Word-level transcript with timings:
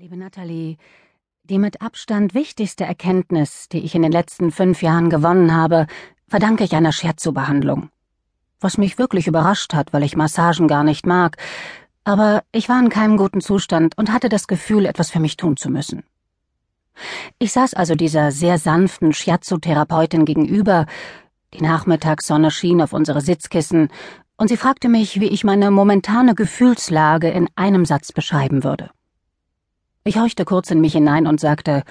Liebe 0.00 0.16
Nathalie, 0.16 0.76
die 1.42 1.58
mit 1.58 1.82
Abstand 1.82 2.32
wichtigste 2.32 2.84
Erkenntnis, 2.84 3.68
die 3.68 3.80
ich 3.80 3.96
in 3.96 4.02
den 4.02 4.12
letzten 4.12 4.52
fünf 4.52 4.80
Jahren 4.80 5.10
gewonnen 5.10 5.52
habe, 5.52 5.88
verdanke 6.28 6.62
ich 6.62 6.76
einer 6.76 6.92
Scherzo-Behandlung. 6.92 7.90
Was 8.60 8.78
mich 8.78 8.96
wirklich 8.96 9.26
überrascht 9.26 9.74
hat, 9.74 9.92
weil 9.92 10.04
ich 10.04 10.14
Massagen 10.14 10.68
gar 10.68 10.84
nicht 10.84 11.04
mag, 11.04 11.36
aber 12.04 12.44
ich 12.52 12.68
war 12.68 12.78
in 12.78 12.90
keinem 12.90 13.16
guten 13.16 13.40
Zustand 13.40 13.98
und 13.98 14.12
hatte 14.12 14.28
das 14.28 14.46
Gefühl, 14.46 14.86
etwas 14.86 15.10
für 15.10 15.18
mich 15.18 15.36
tun 15.36 15.56
zu 15.56 15.68
müssen. 15.68 16.04
Ich 17.40 17.50
saß 17.50 17.74
also 17.74 17.96
dieser 17.96 18.30
sehr 18.30 18.58
sanften 18.58 19.12
Shiatsu-Therapeutin 19.12 20.24
gegenüber, 20.24 20.86
die 21.54 21.62
Nachmittagssonne 21.64 22.52
schien 22.52 22.80
auf 22.82 22.92
unsere 22.92 23.20
Sitzkissen, 23.20 23.88
und 24.36 24.46
sie 24.46 24.56
fragte 24.56 24.88
mich, 24.88 25.18
wie 25.18 25.26
ich 25.26 25.42
meine 25.42 25.72
momentane 25.72 26.36
Gefühlslage 26.36 27.30
in 27.30 27.48
einem 27.56 27.84
Satz 27.84 28.12
beschreiben 28.12 28.62
würde. 28.62 28.90
Ich 30.04 30.18
horchte 30.18 30.44
kurz 30.44 30.70
in 30.70 30.80
mich 30.80 30.92
hinein 30.92 31.26
und 31.26 31.40
sagte, 31.40 31.82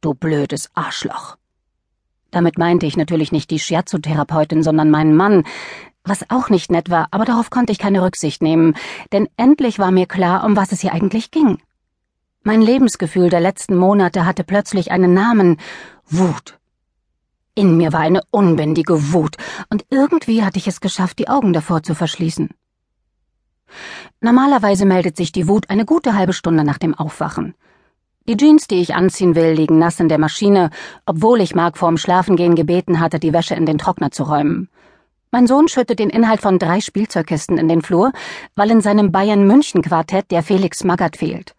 du 0.00 0.14
blödes 0.14 0.70
Arschloch. 0.74 1.36
Damit 2.30 2.58
meinte 2.58 2.86
ich 2.86 2.96
natürlich 2.96 3.32
nicht 3.32 3.50
die 3.50 3.58
Shiatsu-Therapeutin, 3.58 4.62
sondern 4.62 4.90
meinen 4.90 5.16
Mann, 5.16 5.44
was 6.04 6.28
auch 6.30 6.50
nicht 6.50 6.70
nett 6.70 6.90
war, 6.90 7.08
aber 7.10 7.24
darauf 7.24 7.50
konnte 7.50 7.72
ich 7.72 7.78
keine 7.78 8.02
Rücksicht 8.02 8.42
nehmen, 8.42 8.74
denn 9.12 9.28
endlich 9.36 9.78
war 9.78 9.90
mir 9.90 10.06
klar, 10.06 10.44
um 10.44 10.56
was 10.56 10.72
es 10.72 10.80
hier 10.80 10.92
eigentlich 10.92 11.30
ging. 11.30 11.58
Mein 12.42 12.62
Lebensgefühl 12.62 13.30
der 13.30 13.40
letzten 13.40 13.76
Monate 13.76 14.24
hatte 14.24 14.44
plötzlich 14.44 14.90
einen 14.90 15.12
Namen 15.12 15.58
Wut. 16.06 16.58
In 17.54 17.76
mir 17.76 17.92
war 17.92 18.00
eine 18.00 18.22
unbändige 18.30 19.12
Wut, 19.12 19.36
und 19.68 19.84
irgendwie 19.90 20.44
hatte 20.44 20.58
ich 20.58 20.68
es 20.68 20.80
geschafft, 20.80 21.18
die 21.18 21.28
Augen 21.28 21.52
davor 21.52 21.82
zu 21.82 21.94
verschließen. 21.94 22.50
Normalerweise 24.20 24.84
meldet 24.84 25.16
sich 25.16 25.30
die 25.30 25.46
Wut 25.46 25.70
eine 25.70 25.84
gute 25.84 26.14
halbe 26.14 26.32
Stunde 26.32 26.64
nach 26.64 26.78
dem 26.78 26.94
Aufwachen. 26.94 27.54
Die 28.26 28.36
Jeans, 28.36 28.66
die 28.66 28.80
ich 28.80 28.94
anziehen 28.94 29.36
will, 29.36 29.52
liegen 29.52 29.78
nass 29.78 30.00
in 30.00 30.08
der 30.08 30.18
Maschine, 30.18 30.70
obwohl 31.06 31.40
ich 31.40 31.54
Mark 31.54 31.78
vorm 31.78 31.96
Schlafengehen 31.96 32.56
gebeten 32.56 32.98
hatte, 32.98 33.20
die 33.20 33.32
Wäsche 33.32 33.54
in 33.54 33.64
den 33.64 33.78
Trockner 33.78 34.10
zu 34.10 34.24
räumen. 34.24 34.68
Mein 35.30 35.46
Sohn 35.46 35.68
schüttet 35.68 36.00
den 36.00 36.10
Inhalt 36.10 36.40
von 36.40 36.58
drei 36.58 36.80
Spielzeugkisten 36.80 37.58
in 37.58 37.68
den 37.68 37.80
Flur, 37.80 38.12
weil 38.56 38.70
in 38.72 38.80
seinem 38.80 39.12
Bayern-München-Quartett 39.12 40.30
der 40.32 40.42
Felix 40.42 40.82
Magath 40.82 41.18
fehlt. 41.18 41.54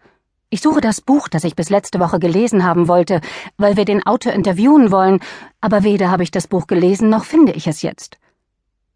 Ich 0.50 0.62
suche 0.62 0.82
das 0.82 1.00
Buch, 1.00 1.30
das 1.30 1.46
ich 1.46 1.56
bis 1.56 1.70
letzte 1.70 2.00
Woche 2.00 2.20
gelesen 2.20 2.66
haben 2.66 2.88
wollte, 2.88 3.22
weil 3.58 3.78
wir 3.78 3.86
den 3.86 4.06
Autor 4.06 4.34
interviewen 4.34 4.92
wollen, 4.92 5.22
aber 5.62 5.84
weder 5.84 6.12
habe 6.12 6.24
ich 6.24 6.32
das 6.32 6.48
Buch 6.48 6.68
gelesen, 6.68 7.10
noch 7.10 7.24
finde 7.24 7.54
ich 7.54 7.68
es 7.68 7.84
jetzt. 7.84 8.18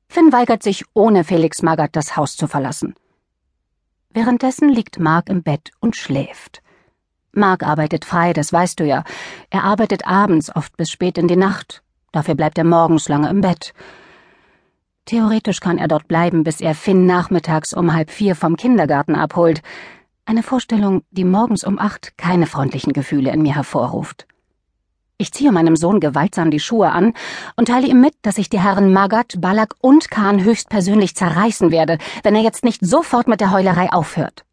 Finn 0.09 0.33
weigert 0.33 0.63
sich, 0.63 0.83
ohne 0.93 1.23
Felix 1.23 1.61
Magath 1.61 1.95
das 1.95 2.17
Haus 2.17 2.35
zu 2.35 2.47
verlassen. 2.47 2.95
Währenddessen 4.13 4.69
liegt 4.69 4.99
Mark 4.99 5.27
im 5.27 5.41
Bett 5.41 5.71
und 5.79 5.95
schläft. 5.95 6.61
Mark 7.31 7.63
arbeitet 7.63 8.05
frei, 8.05 8.31
das 8.31 8.53
weißt 8.53 8.79
du 8.79 8.85
ja. 8.85 9.03
Er 9.49 9.63
arbeitet 9.63 10.07
abends, 10.07 10.55
oft 10.55 10.77
bis 10.77 10.91
spät 10.91 11.17
in 11.17 11.27
die 11.27 11.35
Nacht. 11.35 11.81
Dafür 12.11 12.35
bleibt 12.35 12.59
er 12.59 12.63
morgens 12.63 13.09
lange 13.09 13.29
im 13.29 13.41
Bett. 13.41 13.73
Theoretisch 15.05 15.59
kann 15.61 15.79
er 15.79 15.87
dort 15.87 16.07
bleiben, 16.07 16.43
bis 16.43 16.61
er 16.61 16.75
Finn 16.75 17.07
nachmittags 17.07 17.73
um 17.73 17.93
halb 17.93 18.11
vier 18.11 18.35
vom 18.35 18.55
Kindergarten 18.55 19.15
abholt. 19.15 19.63
Eine 20.25 20.43
Vorstellung, 20.43 21.01
die 21.09 21.25
morgens 21.25 21.63
um 21.63 21.79
acht 21.79 22.15
keine 22.15 22.45
freundlichen 22.45 22.93
Gefühle 22.93 23.31
in 23.31 23.41
mir 23.41 23.55
hervorruft. 23.55 24.27
Ich 25.23 25.31
ziehe 25.31 25.53
meinem 25.53 25.77
Sohn 25.77 26.01
gewaltsam 26.01 26.51
die 26.51 26.59
Schuhe 26.59 26.91
an 26.91 27.13
und 27.55 27.69
teile 27.69 27.87
ihm 27.87 28.01
mit, 28.01 28.13
dass 28.23 28.37
ich 28.37 28.49
die 28.49 28.59
Herren 28.59 28.91
Magat, 28.91 29.39
Balak 29.39 29.73
und 29.79 30.11
Khan 30.11 30.43
höchstpersönlich 30.43 31.15
zerreißen 31.15 31.71
werde, 31.71 31.97
wenn 32.23 32.35
er 32.35 32.41
jetzt 32.41 32.65
nicht 32.65 32.85
sofort 32.85 33.29
mit 33.29 33.39
der 33.39 33.51
Heulerei 33.51 33.89
aufhört. 33.93 34.43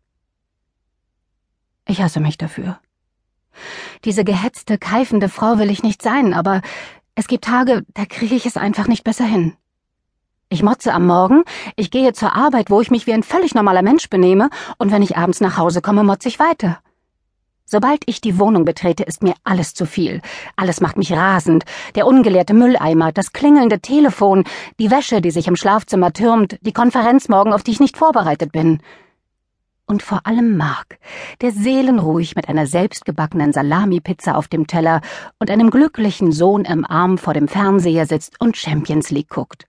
Ich 1.89 2.01
hasse 2.01 2.21
mich 2.21 2.39
dafür. 2.39 2.79
Diese 4.05 4.23
gehetzte, 4.23 4.79
keifende 4.79 5.29
Frau 5.29 5.59
will 5.59 5.71
ich 5.71 5.83
nicht 5.83 6.03
sein, 6.03 6.35
aber 6.35 6.61
es 7.17 7.27
gibt 7.27 7.47
Tage, 7.47 7.85
da 7.95 8.05
kriege 8.05 8.37
ich 8.37 8.47
es 8.47 8.57
einfach 8.57 8.87
nicht 8.87 9.03
besser 9.03 9.25
hin. 9.25 9.57
Ich 10.51 10.63
motze 10.63 10.95
am 10.95 11.05
Morgen, 11.05 11.43
ich 11.75 11.91
gehe 11.91 12.13
zur 12.13 12.37
Arbeit, 12.37 12.71
wo 12.71 12.81
ich 12.81 12.93
mich 12.93 13.09
wie 13.09 13.13
ein 13.13 13.25
völlig 13.25 13.57
normaler 13.57 13.83
Mensch 13.83 14.09
benehme, 14.09 14.51
und 14.79 14.93
wenn 14.93 15.03
ich 15.03 15.17
abends 15.17 15.41
nach 15.41 15.57
Hause 15.57 15.83
komme, 15.83 16.05
motze 16.05 16.29
ich 16.29 16.39
weiter. 16.39 16.79
Sobald 17.73 18.03
ich 18.07 18.21
die 18.21 18.41
Wohnung 18.41 18.65
betrete, 18.65 19.05
ist 19.05 19.23
mir 19.23 19.35
alles 19.45 19.75
zu 19.75 19.87
viel. 19.87 20.23
Alles 20.57 20.81
macht 20.81 20.97
mich 20.97 21.13
rasend. 21.13 21.65
Der 21.95 22.05
ungeleerte 22.05 22.53
Mülleimer, 22.53 23.13
das 23.13 23.33
klingelnde 23.33 23.79
Telefon, 23.79 24.43
die 24.81 24.91
Wäsche, 24.91 25.21
die 25.21 25.31
sich 25.31 25.47
im 25.47 25.55
Schlafzimmer 25.55 26.13
türmt, 26.13 26.59
die 26.63 26.73
Konferenz 26.73 27.29
morgen, 27.29 27.53
auf 27.53 27.63
die 27.63 27.71
ich 27.71 27.79
nicht 27.79 27.97
vorbereitet 27.97 28.51
bin. 28.51 28.81
Und 29.87 30.03
vor 30.03 30.27
allem 30.27 30.57
Mark, 30.57 30.99
der 31.43 31.53
seelenruhig 31.53 32.35
mit 32.35 32.49
einer 32.49 32.67
selbstgebackenen 32.67 33.53
Salami-Pizza 33.53 34.37
auf 34.37 34.49
dem 34.49 34.67
Teller 34.67 35.01
und 35.39 35.49
einem 35.49 35.71
glücklichen 35.71 36.33
Sohn 36.33 36.65
im 36.65 36.85
Arm 36.85 37.19
vor 37.19 37.35
dem 37.35 37.47
Fernseher 37.47 38.07
sitzt 38.07 38.41
und 38.41 38.57
Champions 38.57 39.11
League 39.11 39.31
guckt. 39.31 39.69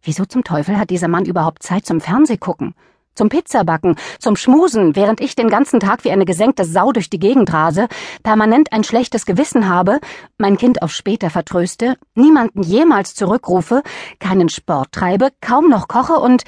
Wieso 0.00 0.24
zum 0.24 0.44
Teufel 0.44 0.78
hat 0.78 0.88
dieser 0.88 1.08
Mann 1.08 1.26
überhaupt 1.26 1.62
Zeit 1.62 1.84
zum 1.84 2.00
Fernsehgucken? 2.00 2.74
Zum 3.16 3.28
Pizzabacken, 3.28 3.96
zum 4.20 4.36
Schmusen, 4.36 4.94
während 4.94 5.20
ich 5.20 5.34
den 5.34 5.48
ganzen 5.48 5.80
Tag 5.80 6.04
wie 6.04 6.12
eine 6.12 6.24
gesenkte 6.24 6.64
Sau 6.64 6.92
durch 6.92 7.10
die 7.10 7.18
Gegend 7.18 7.52
rase, 7.52 7.88
permanent 8.22 8.72
ein 8.72 8.84
schlechtes 8.84 9.26
Gewissen 9.26 9.68
habe, 9.68 9.98
mein 10.38 10.56
Kind 10.56 10.82
auf 10.82 10.92
später 10.92 11.30
vertröste, 11.30 11.96
niemanden 12.14 12.62
jemals 12.62 13.14
zurückrufe, 13.14 13.82
keinen 14.20 14.48
Sport 14.48 14.92
treibe, 14.92 15.30
kaum 15.40 15.68
noch 15.68 15.88
koche 15.88 16.14
und 16.14 16.44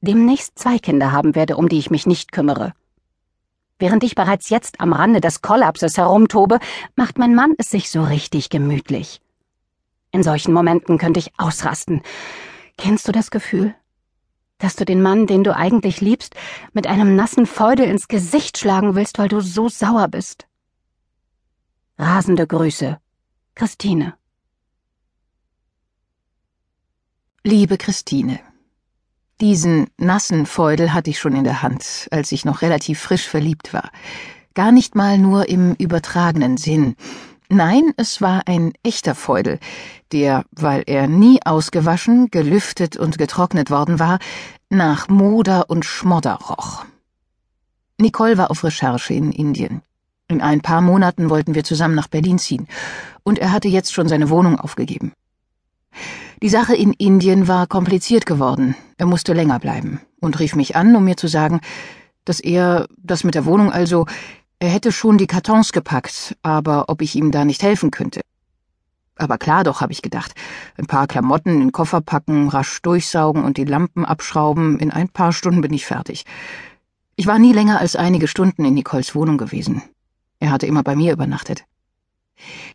demnächst 0.00 0.58
zwei 0.58 0.78
Kinder 0.78 1.12
haben 1.12 1.34
werde, 1.34 1.56
um 1.56 1.68
die 1.68 1.78
ich 1.78 1.90
mich 1.90 2.06
nicht 2.06 2.32
kümmere. 2.32 2.74
Während 3.78 4.02
ich 4.02 4.16
bereits 4.16 4.50
jetzt 4.50 4.80
am 4.80 4.92
Rande 4.92 5.20
des 5.20 5.40
Kollapses 5.40 5.96
herumtobe, 5.96 6.58
macht 6.96 7.16
mein 7.16 7.34
Mann 7.34 7.54
es 7.58 7.70
sich 7.70 7.90
so 7.90 8.02
richtig 8.02 8.50
gemütlich. 8.50 9.20
In 10.10 10.22
solchen 10.22 10.52
Momenten 10.52 10.98
könnte 10.98 11.20
ich 11.20 11.32
ausrasten. 11.38 12.02
Kennst 12.76 13.06
du 13.06 13.12
das 13.12 13.30
Gefühl? 13.30 13.74
Dass 14.58 14.76
du 14.76 14.84
den 14.84 15.00
Mann, 15.02 15.26
den 15.26 15.44
du 15.44 15.54
eigentlich 15.56 16.00
liebst, 16.00 16.34
mit 16.72 16.86
einem 16.86 17.16
nassen 17.16 17.46
Feudel 17.46 17.86
ins 17.86 18.08
Gesicht 18.08 18.58
schlagen 18.58 18.94
willst, 18.94 19.18
weil 19.18 19.28
du 19.28 19.40
so 19.40 19.68
sauer 19.68 20.08
bist. 20.08 20.46
Rasende 21.98 22.46
Grüße. 22.46 22.98
Christine. 23.54 24.14
Liebe 27.42 27.78
Christine, 27.78 28.40
diesen 29.40 29.88
nassen 29.96 30.46
Feudel 30.46 30.92
hatte 30.92 31.10
ich 31.10 31.18
schon 31.18 31.34
in 31.34 31.44
der 31.44 31.62
Hand, 31.62 32.08
als 32.10 32.32
ich 32.32 32.44
noch 32.44 32.62
relativ 32.62 33.00
frisch 33.00 33.28
verliebt 33.28 33.72
war. 33.72 33.90
Gar 34.54 34.72
nicht 34.72 34.96
mal 34.96 35.18
nur 35.18 35.48
im 35.48 35.74
übertragenen 35.74 36.56
Sinn. 36.56 36.96
Nein, 37.48 37.92
es 37.96 38.20
war 38.20 38.42
ein 38.46 38.72
echter 38.82 39.14
Feudel, 39.14 39.58
der, 40.12 40.44
weil 40.50 40.82
er 40.86 41.06
nie 41.06 41.40
ausgewaschen, 41.44 42.30
gelüftet 42.30 42.96
und 42.96 43.18
getrocknet 43.18 43.70
worden 43.70 43.98
war, 43.98 44.18
nach 44.70 45.08
Moder 45.08 45.70
und 45.70 45.84
Schmodder 45.84 46.34
roch. 46.34 46.84
Nicole 47.98 48.38
war 48.38 48.50
auf 48.50 48.64
Recherche 48.64 49.14
in 49.14 49.32
Indien. 49.32 49.82
In 50.28 50.40
ein 50.42 50.60
paar 50.60 50.80
Monaten 50.80 51.30
wollten 51.30 51.54
wir 51.54 51.64
zusammen 51.64 51.94
nach 51.94 52.08
Berlin 52.08 52.38
ziehen, 52.38 52.68
und 53.22 53.38
er 53.38 53.50
hatte 53.50 53.68
jetzt 53.68 53.92
schon 53.92 54.08
seine 54.08 54.30
Wohnung 54.30 54.60
aufgegeben. 54.60 55.12
Die 56.42 56.48
Sache 56.48 56.76
in 56.76 56.92
Indien 56.92 57.48
war 57.48 57.66
kompliziert 57.66 58.26
geworden, 58.26 58.76
er 58.98 59.06
musste 59.06 59.32
länger 59.32 59.58
bleiben, 59.58 60.00
und 60.20 60.38
rief 60.38 60.54
mich 60.54 60.76
an, 60.76 60.94
um 60.94 61.04
mir 61.04 61.16
zu 61.16 61.28
sagen, 61.28 61.60
dass 62.24 62.40
er, 62.40 62.86
das 62.98 63.24
mit 63.24 63.34
der 63.34 63.46
Wohnung 63.46 63.72
also, 63.72 64.06
er 64.60 64.68
hätte 64.68 64.92
schon 64.92 65.18
die 65.18 65.26
Kartons 65.26 65.72
gepackt, 65.72 66.36
aber 66.42 66.88
ob 66.88 67.00
ich 67.00 67.16
ihm 67.16 67.30
da 67.30 67.44
nicht 67.44 67.62
helfen 67.62 67.90
könnte. 67.90 68.20
Aber 69.18 69.36
klar 69.36 69.64
doch, 69.64 69.80
habe 69.80 69.92
ich 69.92 70.00
gedacht. 70.00 70.32
Ein 70.76 70.86
paar 70.86 71.06
Klamotten 71.08 71.50
in 71.50 71.60
den 71.60 71.72
Koffer 71.72 72.00
packen, 72.00 72.48
rasch 72.48 72.80
durchsaugen 72.82 73.44
und 73.44 73.56
die 73.56 73.64
Lampen 73.64 74.04
abschrauben. 74.04 74.78
In 74.78 74.92
ein 74.92 75.08
paar 75.08 75.32
Stunden 75.32 75.60
bin 75.60 75.72
ich 75.72 75.86
fertig. 75.86 76.24
Ich 77.16 77.26
war 77.26 77.40
nie 77.40 77.52
länger 77.52 77.80
als 77.80 77.96
einige 77.96 78.28
Stunden 78.28 78.64
in 78.64 78.74
Nicoles 78.74 79.16
Wohnung 79.16 79.36
gewesen. 79.36 79.82
Er 80.38 80.52
hatte 80.52 80.66
immer 80.66 80.84
bei 80.84 80.94
mir 80.94 81.12
übernachtet. 81.12 81.64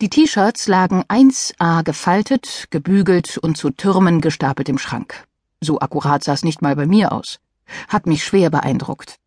Die 0.01 0.09
T-Shirts 0.09 0.67
lagen 0.67 1.03
1a 1.03 1.83
gefaltet, 1.83 2.67
gebügelt 2.69 3.37
und 3.37 3.55
zu 3.55 3.69
Türmen 3.69 4.19
gestapelt 4.19 4.67
im 4.67 4.77
Schrank. 4.77 5.25
So 5.61 5.79
akkurat 5.79 6.25
sah 6.25 6.33
es 6.33 6.43
nicht 6.43 6.61
mal 6.61 6.75
bei 6.75 6.85
mir 6.85 7.13
aus. 7.13 7.39
Hat 7.87 8.05
mich 8.05 8.25
schwer 8.25 8.49
beeindruckt. 8.49 9.17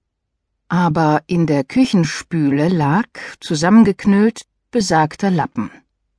Aber 0.68 1.22
in 1.26 1.46
der 1.46 1.64
Küchenspüle 1.64 2.68
lag, 2.68 3.06
zusammengeknüllt, 3.40 4.42
besagter 4.70 5.30
Lappen, 5.30 5.70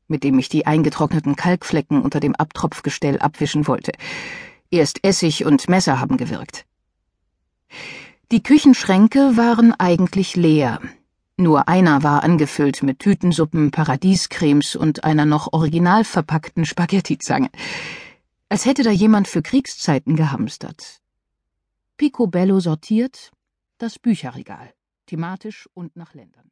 mit 0.08 0.24
dem 0.24 0.40
ich 0.40 0.50
die 0.50 0.66
eingetrockneten 0.66 1.36
Kalkflecken 1.36 2.02
unter 2.02 2.20
dem 2.20 2.36
Abtropfgestell 2.36 3.20
abwischen 3.20 3.68
wollte. 3.68 3.92
Erst 4.70 5.04
Essig 5.04 5.46
und 5.46 5.70
Messer 5.70 6.00
haben 6.00 6.18
gewirkt. 6.18 6.66
Die 8.32 8.44
Küchenschränke 8.44 9.38
waren 9.38 9.74
eigentlich 9.74 10.36
leer. 10.36 10.82
Nur 11.38 11.68
einer 11.68 12.04
war 12.04 12.24
angefüllt 12.24 12.84
mit 12.84 13.00
Tütensuppen, 13.00 13.72
Paradiescremes 13.72 14.76
und 14.76 15.04
einer 15.04 15.26
noch 15.26 15.54
original 15.54 16.04
verpackten 16.04 16.66
Spaghettizange. 16.66 17.50
Als 18.50 18.66
hätte 18.66 18.84
da 18.84 18.92
jemand 18.92 19.28
für 19.28 19.42
Kriegszeiten 19.42 20.16
gehamstert. 20.16 21.02
Picobello 21.98 22.60
sortiert, 22.60 23.32
das 23.78 24.00
Bücherregal, 24.00 24.74
thematisch 25.06 25.70
und 25.74 25.96
nach 25.96 26.14
Ländern. 26.14 26.46